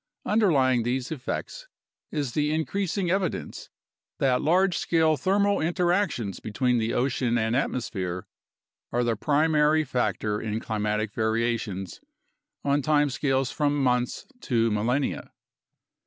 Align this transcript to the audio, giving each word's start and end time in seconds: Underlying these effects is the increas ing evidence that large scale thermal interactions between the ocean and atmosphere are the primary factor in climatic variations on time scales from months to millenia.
Underlying 0.25 0.81
these 0.81 1.11
effects 1.11 1.67
is 2.09 2.31
the 2.31 2.49
increas 2.49 2.97
ing 2.97 3.11
evidence 3.11 3.69
that 4.17 4.41
large 4.41 4.75
scale 4.75 5.15
thermal 5.15 5.61
interactions 5.61 6.39
between 6.39 6.79
the 6.79 6.91
ocean 6.91 7.37
and 7.37 7.55
atmosphere 7.55 8.25
are 8.91 9.03
the 9.03 9.15
primary 9.15 9.83
factor 9.83 10.41
in 10.41 10.59
climatic 10.59 11.13
variations 11.13 12.01
on 12.63 12.81
time 12.81 13.11
scales 13.11 13.51
from 13.51 13.77
months 13.83 14.25
to 14.41 14.71
millenia. 14.71 15.29